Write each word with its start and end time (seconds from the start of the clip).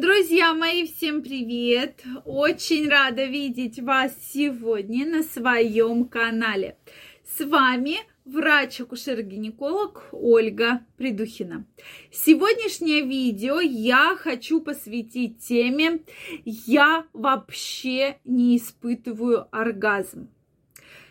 Друзья 0.00 0.54
мои, 0.54 0.86
всем 0.86 1.24
привет! 1.24 2.04
Очень 2.24 2.88
рада 2.88 3.24
видеть 3.24 3.80
вас 3.80 4.12
сегодня 4.32 5.04
на 5.04 5.24
своем 5.24 6.04
канале. 6.04 6.78
С 7.24 7.44
вами 7.44 7.96
врач-акушер-гинеколог 8.24 10.10
Ольга 10.12 10.86
Придухина. 10.98 11.66
Сегодняшнее 12.12 13.00
видео 13.02 13.58
я 13.58 14.16
хочу 14.16 14.60
посвятить 14.60 15.40
теме 15.40 16.04
«Я 16.44 17.04
вообще 17.12 18.18
не 18.24 18.56
испытываю 18.56 19.48
оргазм». 19.50 20.30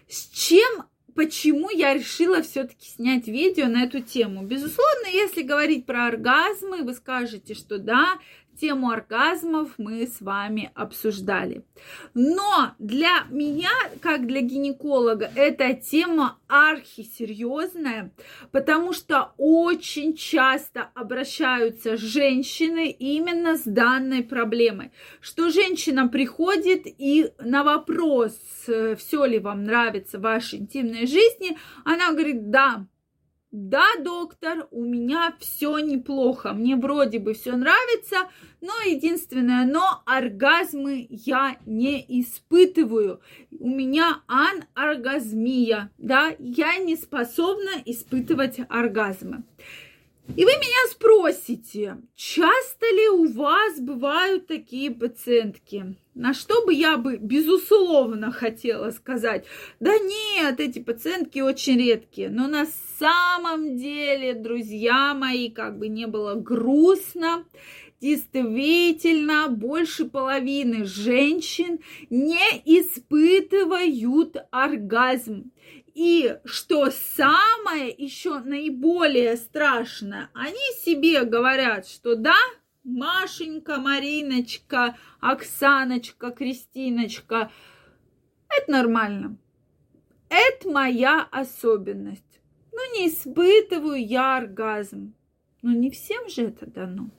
С 0.07 0.29
чем 0.29 0.85
почему 1.17 1.71
я 1.71 1.95
решила 1.95 2.43
все-таки 2.43 2.87
снять 2.87 3.27
видео 3.27 3.65
на 3.65 3.83
эту 3.83 4.01
тему. 4.01 4.43
Безусловно, 4.43 5.07
если 5.11 5.41
говорить 5.41 5.87
про 5.87 6.05
оргазмы, 6.05 6.83
вы 6.83 6.93
скажете, 6.93 7.55
что 7.55 7.79
да, 7.79 8.19
тему 8.59 8.89
оргазмов 8.89 9.71
мы 9.77 10.07
с 10.07 10.21
вами 10.21 10.71
обсуждали. 10.75 11.63
Но 12.13 12.71
для 12.79 13.25
меня, 13.29 13.71
как 14.01 14.25
для 14.27 14.41
гинеколога, 14.41 15.31
эта 15.35 15.73
тема 15.73 16.37
архисерьезная, 16.47 18.11
потому 18.51 18.93
что 18.93 19.33
очень 19.37 20.15
часто 20.15 20.89
обращаются 20.95 21.97
женщины 21.97 22.89
именно 22.89 23.57
с 23.57 23.63
данной 23.63 24.23
проблемой, 24.23 24.91
что 25.21 25.49
женщина 25.49 26.07
приходит 26.07 26.83
и 26.85 27.31
на 27.39 27.63
вопрос, 27.63 28.37
все 28.65 29.25
ли 29.25 29.39
вам 29.39 29.63
нравится 29.63 30.17
в 30.17 30.21
вашей 30.21 30.59
интимной 30.59 31.05
жизни, 31.07 31.57
она 31.85 32.11
говорит, 32.11 32.49
да, 32.49 32.85
да, 33.59 33.87
доктор, 34.03 34.67
у 34.69 34.83
меня 34.83 35.35
все 35.39 35.79
неплохо, 35.79 36.53
мне 36.53 36.75
вроде 36.75 37.17
бы 37.17 37.33
все 37.33 37.55
нравится, 37.55 38.29
но 38.61 38.71
единственное, 38.85 39.65
но 39.65 40.03
оргазмы 40.05 41.07
я 41.09 41.57
не 41.65 42.05
испытываю. 42.21 43.19
У 43.49 43.67
меня 43.67 44.21
аноргазмия, 44.27 45.89
да, 45.97 46.35
я 46.37 46.77
не 46.77 46.95
способна 46.95 47.81
испытывать 47.83 48.59
оргазмы. 48.69 49.43
И 50.35 50.43
вы 50.43 50.51
меня 50.51 50.91
спросите, 50.91 51.97
часто 52.15 52.85
ли 52.85 53.07
у 53.09 53.31
вас 53.31 53.79
бывают 53.79 54.45
такие 54.45 54.91
пациентки? 54.91 55.95
На 56.15 56.33
что 56.33 56.65
бы 56.65 56.73
я 56.73 56.97
бы, 56.97 57.17
безусловно, 57.17 58.31
хотела 58.31 58.91
сказать, 58.91 59.45
да 59.79 59.97
нет, 59.97 60.59
эти 60.59 60.79
пациентки 60.79 61.39
очень 61.39 61.77
редкие. 61.77 62.29
Но 62.29 62.47
на 62.47 62.65
самом 62.99 63.77
деле, 63.77 64.33
друзья 64.33 65.13
мои, 65.13 65.49
как 65.49 65.77
бы 65.77 65.87
не 65.87 66.07
было 66.07 66.35
грустно, 66.35 67.45
действительно 67.99 69.47
больше 69.49 70.05
половины 70.05 70.85
женщин 70.85 71.79
не 72.09 72.37
испытывают 72.65 74.37
оргазм. 74.51 75.51
И 75.93 76.37
что 76.45 76.91
самое 76.91 77.89
еще 77.89 78.39
наиболее 78.39 79.35
страшное, 79.35 80.29
они 80.33 80.59
себе 80.79 81.23
говорят, 81.23 81.87
что 81.87 82.15
да, 82.15 82.37
Машенька, 82.83 83.77
Мариночка, 83.77 84.95
Оксаночка, 85.19 86.31
Кристиночка, 86.31 87.51
это 88.47 88.71
нормально. 88.71 89.37
Это 90.29 90.69
моя 90.69 91.27
особенность. 91.31 92.41
Ну, 92.71 92.93
не 92.93 93.09
испытываю 93.09 94.05
я 94.05 94.37
оргазм. 94.37 95.15
Но 95.61 95.71
не 95.71 95.89
всем 95.89 96.29
же 96.29 96.43
это 96.43 96.67
дано. 96.67 97.09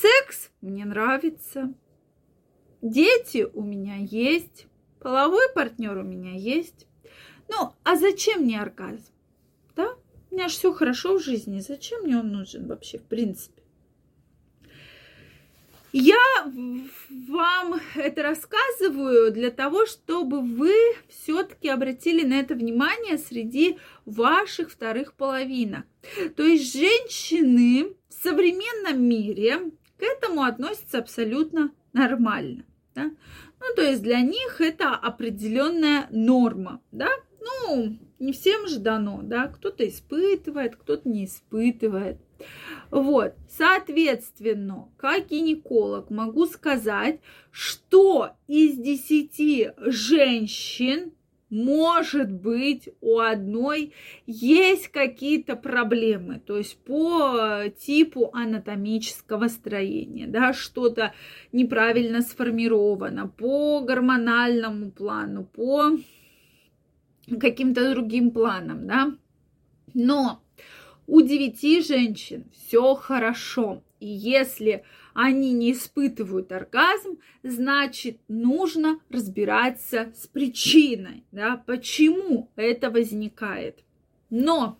Секс 0.00 0.50
мне 0.62 0.84
нравится. 0.84 1.74
Дети 2.80 3.46
у 3.52 3.62
меня 3.62 3.96
есть. 3.96 4.66
Половой 5.00 5.52
партнер 5.54 5.98
у 5.98 6.02
меня 6.02 6.32
есть. 6.32 6.86
Ну, 7.48 7.74
а 7.84 7.96
зачем 7.96 8.42
мне 8.42 8.60
оргазм? 8.60 9.12
Да? 9.76 9.96
У 10.30 10.34
меня 10.34 10.48
же 10.48 10.54
все 10.54 10.72
хорошо 10.72 11.18
в 11.18 11.22
жизни. 11.22 11.60
Зачем 11.60 12.02
мне 12.02 12.16
он 12.16 12.32
нужен 12.32 12.66
вообще, 12.66 12.98
в 12.98 13.04
принципе? 13.04 13.62
Я 15.92 16.16
вам 17.10 17.78
это 17.96 18.22
рассказываю 18.22 19.30
для 19.30 19.50
того, 19.50 19.84
чтобы 19.84 20.40
вы 20.40 20.72
все-таки 21.10 21.68
обратили 21.68 22.24
на 22.26 22.40
это 22.40 22.54
внимание 22.54 23.18
среди 23.18 23.76
ваших 24.06 24.70
вторых 24.70 25.12
половинок. 25.12 25.84
То 26.34 26.44
есть 26.44 26.72
женщины 26.72 27.94
в 28.08 28.14
современном 28.14 29.02
мире 29.02 29.70
к 30.02 30.04
этому 30.04 30.42
относятся 30.42 30.98
абсолютно 30.98 31.70
нормально. 31.92 32.64
Да? 32.92 33.04
Ну, 33.04 33.66
то 33.76 33.82
есть 33.82 34.02
для 34.02 34.20
них 34.20 34.60
это 34.60 34.96
определенная 34.96 36.08
норма, 36.10 36.82
да, 36.90 37.08
ну, 37.40 37.96
не 38.18 38.32
всем 38.32 38.66
же 38.66 38.80
дано, 38.80 39.20
да, 39.22 39.46
кто-то 39.46 39.88
испытывает, 39.88 40.74
кто-то 40.74 41.08
не 41.08 41.26
испытывает. 41.26 42.18
Вот, 42.90 43.34
соответственно, 43.48 44.88
как 44.96 45.28
гинеколог 45.28 46.10
могу 46.10 46.46
сказать, 46.46 47.20
что 47.52 48.32
из 48.48 48.76
десяти 48.76 49.70
женщин 49.76 51.12
может 51.52 52.32
быть, 52.32 52.88
у 53.02 53.18
одной 53.18 53.92
есть 54.26 54.88
какие-то 54.88 55.54
проблемы, 55.54 56.40
то 56.40 56.56
есть 56.56 56.78
по 56.78 57.64
типу 57.78 58.30
анатомического 58.32 59.48
строения, 59.48 60.26
да, 60.26 60.54
что-то 60.54 61.12
неправильно 61.52 62.22
сформировано, 62.22 63.28
по 63.28 63.80
гормональному 63.80 64.90
плану, 64.90 65.44
по 65.44 65.90
каким-то 67.38 67.90
другим 67.92 68.30
планам, 68.30 68.86
да. 68.86 69.12
Но 69.92 70.42
у 71.06 71.20
девяти 71.20 71.82
женщин 71.82 72.46
все 72.54 72.94
хорошо. 72.94 73.82
И 74.00 74.08
если 74.08 74.84
они 75.14 75.52
не 75.52 75.72
испытывают 75.72 76.52
оргазм, 76.52 77.18
значит, 77.42 78.18
нужно 78.28 79.00
разбираться 79.08 80.12
с 80.16 80.26
причиной, 80.26 81.24
да, 81.32 81.62
почему 81.66 82.50
это 82.56 82.90
возникает. 82.90 83.84
Но 84.30 84.78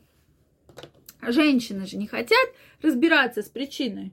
женщины 1.21 1.87
же 1.87 1.97
не 1.97 2.07
хотят 2.07 2.49
разбираться 2.81 3.43
с 3.43 3.49
причиной. 3.49 4.13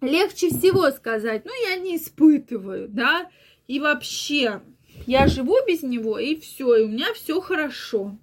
Легче 0.00 0.48
всего 0.50 0.90
сказать, 0.90 1.44
ну, 1.44 1.52
я 1.68 1.76
не 1.76 1.96
испытываю, 1.96 2.88
да, 2.88 3.30
и 3.66 3.80
вообще 3.80 4.62
я 5.06 5.26
живу 5.26 5.56
без 5.66 5.82
него, 5.82 6.18
и 6.18 6.36
все, 6.36 6.76
и 6.76 6.84
у 6.84 6.88
меня 6.88 7.12
все 7.14 7.40
хорошо, 7.40 8.16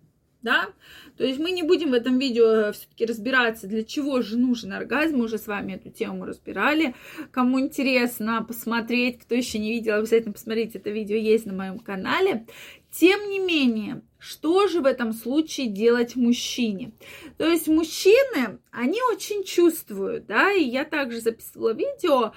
да. 0.46 0.68
То 1.18 1.26
есть 1.26 1.40
мы 1.40 1.52
не 1.52 1.64
будем 1.64 1.90
в 1.90 1.94
этом 1.94 2.18
видео 2.20 2.72
все-таки 2.72 3.06
разбираться, 3.06 3.68
для 3.68 3.84
чего 3.84 4.22
же 4.22 4.38
нужен 4.38 4.72
оргазм. 4.72 5.18
Мы 5.18 5.26
уже 5.26 5.38
с 5.38 5.48
вами 5.48 5.74
эту 5.74 5.90
тему 5.90 6.26
разбирали. 6.26 6.96
Кому 7.32 7.60
интересно 7.60 8.46
посмотреть, 8.48 9.20
кто 9.20 9.36
еще 9.36 9.60
не 9.60 9.74
видел, 9.74 9.96
обязательно 9.96 10.34
посмотрите 10.34 10.78
это 10.78 10.92
видео, 10.92 11.18
есть 11.18 11.46
на 11.46 11.54
моем 11.54 11.80
канале. 11.80 12.46
Тем 12.92 13.30
не 13.30 13.40
менее, 13.40 14.04
что 14.20 14.68
же 14.68 14.80
в 14.80 14.86
этом 14.86 15.12
случае 15.12 15.68
делать 15.68 16.16
мужчине? 16.16 16.94
То 17.38 17.46
есть 17.46 17.68
мужчины, 17.68 18.60
они 18.72 19.00
очень 19.12 19.44
чувствуют, 19.44 20.28
да, 20.28 20.54
и 20.54 20.64
я 20.64 20.86
также 20.86 21.20
записывала 21.20 21.74
видео, 21.74 22.34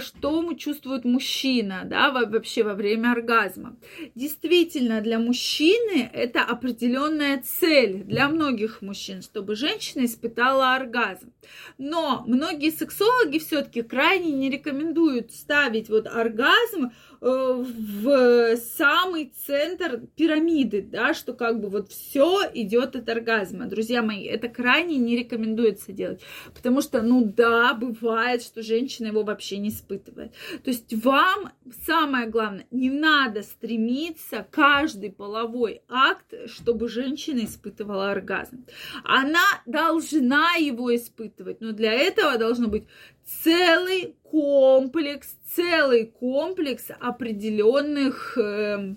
что 0.00 0.42
чувствует 0.56 1.04
мужчина, 1.04 1.82
да, 1.84 2.10
вообще 2.10 2.62
во 2.62 2.74
время 2.74 3.12
оргазма. 3.12 3.76
Действительно, 4.14 5.00
для 5.00 5.18
мужчины 5.18 6.10
это 6.12 6.42
определенная 6.42 7.42
цель 7.42 8.04
для 8.04 8.28
многих 8.28 8.82
мужчин, 8.82 9.22
чтобы 9.22 9.56
женщина 9.56 10.04
испытала 10.04 10.74
оргазм. 10.74 11.32
Но 11.78 12.24
многие 12.26 12.70
сексологи 12.70 13.38
все-таки 13.38 13.82
крайне 13.82 14.32
не 14.32 14.50
рекомендуют 14.50 15.32
ставить 15.32 15.88
вот 15.88 16.06
оргазм 16.06 16.92
Э, 17.11 17.11
в 17.22 18.56
самый 18.56 19.32
центр 19.46 20.00
пирамиды, 20.16 20.82
да, 20.82 21.14
что 21.14 21.34
как 21.34 21.60
бы 21.60 21.68
вот 21.68 21.88
все 21.88 22.40
идет 22.52 22.96
от 22.96 23.08
оргазма. 23.08 23.66
Друзья 23.66 24.02
мои, 24.02 24.24
это 24.24 24.48
крайне 24.48 24.96
не 24.96 25.16
рекомендуется 25.16 25.92
делать, 25.92 26.20
потому 26.52 26.82
что, 26.82 27.00
ну 27.00 27.24
да, 27.24 27.74
бывает, 27.74 28.42
что 28.42 28.62
женщина 28.62 29.06
его 29.06 29.22
вообще 29.22 29.58
не 29.58 29.68
испытывает. 29.68 30.32
То 30.64 30.70
есть 30.70 30.92
вам 31.04 31.52
самое 31.86 32.26
главное, 32.26 32.66
не 32.72 32.90
надо 32.90 33.42
стремиться 33.42 34.44
каждый 34.50 35.12
половой 35.12 35.82
акт, 35.88 36.34
чтобы 36.46 36.88
женщина 36.88 37.44
испытывала 37.44 38.10
оргазм. 38.10 38.66
Она 39.04 39.46
должна 39.64 40.54
его 40.54 40.92
испытывать, 40.94 41.60
но 41.60 41.70
для 41.70 41.92
этого 41.92 42.36
должно 42.36 42.66
быть 42.66 42.84
целый 43.24 44.16
комплекс, 44.32 45.36
целый 45.54 46.06
комплекс 46.06 46.86
определенных 46.98 48.38
э, 48.38 48.96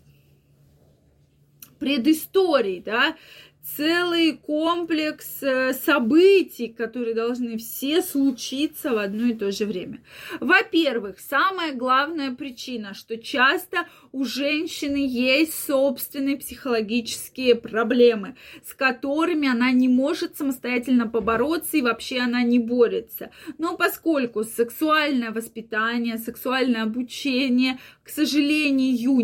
предысторий, 1.77 2.79
да, 2.79 3.17
целый 3.65 4.33
комплекс 4.33 5.41
э, 5.41 5.73
событий, 5.73 6.67
которые 6.67 7.15
должны 7.15 7.57
все 7.57 8.01
случиться 8.01 8.93
в 8.93 8.97
одно 8.97 9.27
и 9.27 9.33
то 9.33 9.51
же 9.51 9.65
время. 9.65 10.01
Во-первых, 10.39 11.19
самая 11.19 11.73
главная 11.73 12.31
причина, 12.31 12.93
что 12.93 13.17
часто 13.17 13.87
у 14.11 14.23
женщины 14.23 15.05
есть 15.07 15.53
собственные 15.65 16.37
психологические 16.37 17.55
проблемы, 17.55 18.35
с 18.63 18.73
которыми 18.73 19.47
она 19.47 19.71
не 19.71 19.89
может 19.89 20.37
самостоятельно 20.37 21.07
побороться 21.07 21.77
и 21.77 21.81
вообще 21.81 22.19
она 22.19 22.43
не 22.43 22.59
борется. 22.59 23.31
Но 23.57 23.75
поскольку 23.75 24.43
сексуальное 24.43 25.31
воспитание, 25.31 26.17
сексуальное 26.17 26.83
обучение, 26.83 27.79
к 28.03 28.09
сожалению, 28.09 28.75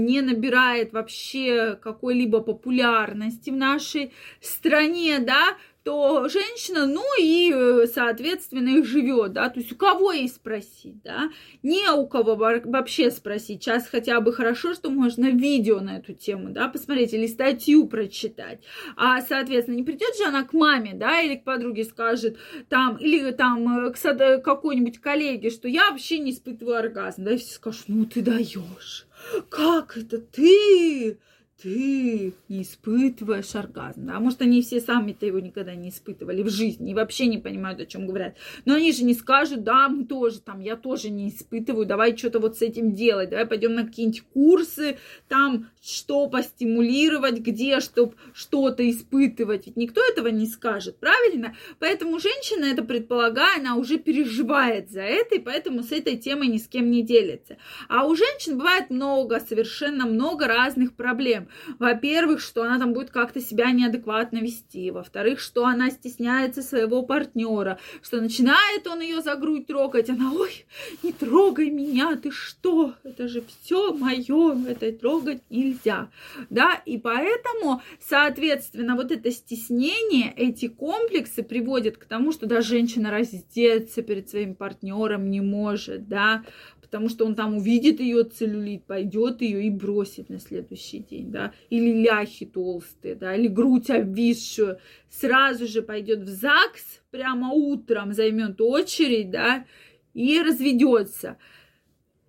не 0.02 0.22
набирает 0.22 0.94
вообще 0.94 1.78
какой-либо 1.82 2.40
популярности 2.40 3.50
в 3.50 3.56
нашей 3.56 4.12
стране, 4.40 5.20
да, 5.20 5.58
то 5.84 6.30
женщина, 6.30 6.86
ну 6.86 7.04
и, 7.20 7.52
э, 7.52 7.88
соответственно, 7.88 8.70
их 8.70 8.86
живет, 8.86 9.34
да, 9.34 9.50
то 9.50 9.60
есть 9.60 9.72
у 9.72 9.76
кого 9.76 10.12
ей 10.12 10.30
спросить, 10.30 11.02
да, 11.02 11.32
не 11.64 11.90
у 11.90 12.06
кого 12.06 12.36
вообще 12.36 13.10
спросить, 13.10 13.64
сейчас 13.64 13.88
хотя 13.88 14.22
бы 14.22 14.32
хорошо, 14.32 14.76
что 14.76 14.92
можно 14.92 15.32
видео 15.32 15.80
на 15.80 15.98
эту 15.98 16.14
тему, 16.14 16.50
да, 16.50 16.68
посмотреть 16.68 17.14
или 17.14 17.26
статью 17.26 17.88
прочитать, 17.88 18.60
а, 18.96 19.22
соответственно, 19.22 19.76
не 19.76 19.84
придет 19.84 20.16
же 20.18 20.26
она 20.26 20.44
к 20.44 20.54
маме, 20.54 20.94
да, 20.94 21.20
или 21.20 21.36
к 21.36 21.44
подруге 21.44 21.84
скажет, 21.84 22.38
там, 22.70 22.98
или 22.98 23.32
там 23.32 23.88
э, 23.88 23.92
к 23.92 24.42
какой-нибудь 24.44 25.00
коллеге, 25.00 25.50
что 25.50 25.68
я 25.68 25.90
вообще 25.90 26.20
не 26.20 26.32
испытываю 26.32 26.78
оргазм, 26.78 27.24
да, 27.24 27.32
и 27.32 27.38
все 27.38 27.56
скажут, 27.56 27.86
ну 27.88 28.06
ты 28.06 28.22
даешь, 28.22 29.08
как 29.50 29.98
это 29.98 30.20
ты? 30.20 31.18
Ты 31.62 32.34
испытываешь 32.50 33.56
оргазм, 33.56 34.08
да, 34.08 34.20
может, 34.20 34.42
они 34.42 34.62
все 34.62 34.82
сами-то 34.82 35.26
его 35.26 35.40
никогда 35.40 35.76
не 35.76 35.90
испытывали 35.90 36.42
в 36.42 36.50
жизни 36.50 36.92
и 36.92 36.96
вообще 36.96 37.28
не 37.28 37.38
понимают, 37.38 37.80
о 37.80 37.86
чем 37.86 38.08
говорят, 38.08 38.36
но 38.66 38.76
они 38.76 38.92
же 38.92 39.04
не 39.04 39.14
скажут, 39.14 39.64
да, 39.64 39.88
мы 39.88 40.06
тоже 40.06 40.40
там, 40.40 40.60
я 40.62 40.76
тоже 40.76 41.10
не 41.10 41.30
испытываю, 41.30 41.86
давай 41.86 42.18
что-то 42.18 42.40
вот 42.40 42.58
с 42.58 42.62
этим 42.62 42.94
делать, 42.94 43.30
давай 43.30 43.46
пойдем 43.46 43.76
на 43.76 43.86
какие-нибудь 43.86 44.24
курсы, 44.34 44.98
там, 45.28 45.70
что 45.82 46.28
постимулировать, 46.28 47.40
где, 47.40 47.80
чтобы 47.80 48.16
что-то 48.34 48.90
испытывать, 48.90 49.68
ведь 49.68 49.78
никто 49.78 50.02
этого 50.12 50.28
не 50.28 50.48
скажет, 50.48 50.98
правильно? 51.00 51.56
Поэтому 51.80 52.20
женщина 52.20 52.66
это 52.66 52.84
предполагая, 52.84 53.60
она 53.60 53.76
уже 53.76 53.98
переживает 53.98 54.90
за 54.90 55.02
это, 55.02 55.36
и 55.36 55.40
поэтому 55.40 55.84
с 55.84 55.92
этой 55.92 56.18
темой 56.18 56.48
ни 56.48 56.58
с 56.58 56.68
кем 56.68 56.90
не 56.90 57.04
делится. 57.04 57.58
А 57.88 58.06
у 58.06 58.16
женщин 58.16 58.58
бывает 58.58 58.90
много, 58.90 59.40
совершенно 59.40 60.06
много 60.06 60.48
разных 60.48 60.94
проблем. 60.94 61.48
Во-первых, 61.80 62.42
что 62.42 62.64
она 62.64 62.80
там 62.80 62.94
будет 62.94 63.12
как-то 63.12 63.40
себя 63.40 63.72
неадекватно 63.72 64.40
вести. 64.40 64.92
Во-вторых, 64.92 65.40
что 65.40 65.66
она 65.66 65.90
стесняется 65.90 66.62
своего 66.62 67.04
партнера, 67.04 67.80
что 68.02 68.22
начинает 68.22 68.88
он 68.88 69.02
ее 69.02 69.22
за 69.22 69.36
грудь 69.36 69.68
трогать. 69.68 70.10
Она, 70.10 70.32
ой, 70.34 70.66
не 71.04 71.12
трогай 71.12 71.70
меня, 71.70 72.16
ты 72.16 72.32
что? 72.32 72.96
Это 73.04 73.28
же 73.28 73.44
все 73.48 73.94
мое, 73.94 74.58
это 74.68 74.92
трогать 74.92 75.42
нельзя. 75.50 76.10
Да, 76.50 76.82
и 76.86 76.98
поэтому, 76.98 77.82
соответственно, 78.00 78.96
вот 78.96 79.12
это 79.12 79.32
стеснение, 79.32 80.34
эти 80.36 80.68
комплексы 80.68 81.44
приводят 81.44 81.98
к 81.98 82.06
тому, 82.06 82.32
что 82.32 82.46
даже 82.46 82.70
женщина 82.70 83.12
раздеться 83.12 84.02
перед 84.02 84.30
своим 84.30 84.56
партнером 84.56 85.30
не 85.30 85.42
может, 85.42 86.08
да, 86.08 86.44
потому 86.92 87.08
что 87.08 87.26
он 87.26 87.36
там 87.36 87.56
увидит 87.56 88.02
ее 88.02 88.24
целлюлит, 88.26 88.84
пойдет 88.84 89.42
ее 89.42 89.64
и 89.64 89.70
бросит 89.70 90.30
на 90.30 90.40
следующий 90.40 91.00
день, 91.00 91.31
да, 91.32 91.54
или 91.70 92.04
ляхи 92.04 92.46
толстые, 92.46 93.16
да, 93.16 93.36
или 93.36 93.48
грудь 93.48 93.90
обвисшую, 93.90 94.80
сразу 95.10 95.68
же 95.68 95.82
пойдет 95.82 96.20
в 96.20 96.28
ЗАГС, 96.28 97.02
прямо 97.10 97.52
утром 97.54 98.14
займет 98.14 98.62
очередь, 98.62 99.32
да, 99.32 99.66
и 100.14 100.42
разведется. 100.42 101.38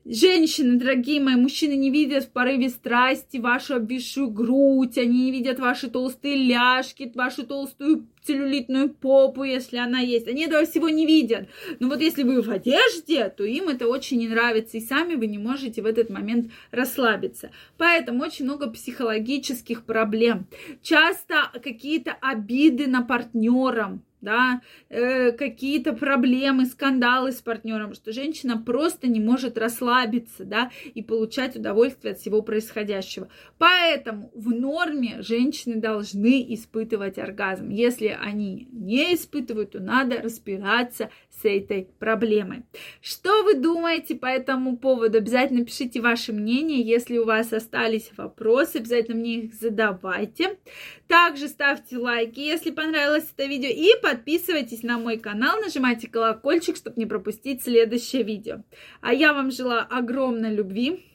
Женщины, 0.05 0.81
дорогие 0.81 1.21
мои, 1.21 1.37
мужчины 1.37 1.75
не 1.75 1.89
видят 1.89 2.25
в 2.25 2.31
порыве 2.31 2.71
страсти 2.71 3.37
вашу 3.37 3.77
обвисшую 3.77 4.31
грудь, 4.31 4.99
они 4.99 5.27
не 5.27 5.31
видят 5.31 5.61
ваши 5.61 5.89
толстые 5.89 6.37
ляжки, 6.37 7.13
вашу 7.15 7.47
толстую 7.47 8.09
целлюлитную 8.25 8.91
попу, 8.91 9.45
если 9.45 9.77
она 9.77 10.01
есть. 10.01 10.27
Они 10.27 10.45
этого 10.45 10.67
всего 10.67 10.89
не 10.89 11.07
видят. 11.07 11.49
Но 11.79 11.89
вот 11.89 12.01
если 12.01 12.25
вы 12.25 12.43
в 12.43 12.51
одежде, 12.51 13.29
то 13.29 13.45
им 13.45 13.69
это 13.69 13.87
очень 13.87 14.19
не 14.19 14.29
нравится, 14.29 14.77
и 14.77 14.81
сами 14.81 15.15
вы 15.15 15.29
не 15.29 15.39
можете 15.39 15.83
в 15.83 15.87
этот 15.87 16.11
момент 16.11 16.51
расслабиться. 16.73 17.53
Поэтому 17.79 18.25
очень 18.25 18.45
много 18.45 18.69
психологических 18.71 19.85
проблем. 19.85 20.47
Часто 20.83 21.51
какие-то 21.63 22.13
обиды 22.21 22.89
на 22.89 23.03
партнерам, 23.03 24.03
да, 24.23 24.63
э, 24.89 25.33
какие-то 25.33 25.93
проблемы, 25.93 26.65
скандалы 26.65 27.33
с 27.33 27.43
партнером, 27.43 27.93
что 27.93 28.13
женщина 28.13 28.57
просто 28.57 29.09
не 29.09 29.21
может 29.21 29.59
расслабиться, 29.59 30.45
да, 30.45 30.71
и 30.95 31.03
получать 31.03 31.57
удовольствие 31.57 32.13
от 32.13 32.21
всего 32.21 32.41
происходящего. 32.41 33.29
Поэтому 33.59 34.31
в 34.35 34.51
норме 34.51 35.21
женщины 35.21 35.77
должны 35.77 36.55
испытывать 36.55 37.19
оргазм. 37.19 37.69
Если 37.69 38.17
они 38.19 38.69
не 38.73 39.15
испытывают, 39.15 39.73
то 39.73 39.81
надо 39.81 40.23
разбираться 40.23 41.11
с 41.31 41.45
этой 41.45 41.89
проблемой. 41.99 42.63
Что 43.01 43.43
вы 43.43 43.55
думаете 43.55 44.15
по 44.15 44.27
этому 44.27 44.77
поводу? 44.77 45.19
Обязательно 45.19 45.65
пишите 45.65 46.01
ваше 46.01 46.33
мнение. 46.33 46.81
Если 46.81 47.19
у 47.19 47.25
вас 47.25 47.53
остались 47.53 48.11
вопросы, 48.17 48.77
обязательно 48.77 49.17
мне 49.17 49.41
их 49.41 49.55
задавайте. 49.55 50.59
Также 51.09 51.49
ставьте 51.49 51.99
лайки, 51.99 52.41
если 52.41 52.71
понравилось 52.71 53.29
это 53.37 53.47
видео, 53.47 53.69
и 53.69 54.01
подписывайтесь 54.13 54.83
на 54.83 54.99
мой 54.99 55.17
канал, 55.17 55.59
нажимайте 55.61 56.07
колокольчик, 56.07 56.77
чтобы 56.77 57.01
не 57.01 57.07
пропустить 57.07 57.63
следующее 57.63 58.23
видео. 58.23 58.63
А 59.01 59.15
я 59.15 59.33
вам 59.33 59.51
желаю 59.51 59.87
огромной 59.89 60.55
любви, 60.55 61.07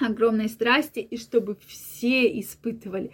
огромной 0.00 0.48
страсти, 0.48 0.98
и 0.98 1.16
чтобы 1.16 1.56
все 1.64 2.40
испытывали 2.40 3.12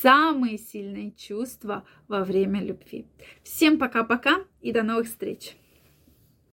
самые 0.00 0.56
сильные 0.56 1.12
чувства 1.12 1.84
во 2.08 2.24
время 2.24 2.62
любви. 2.64 3.06
Всем 3.42 3.78
пока-пока 3.78 4.36
и 4.62 4.72
до 4.72 4.82
новых 4.82 5.08
встреч! 5.08 5.54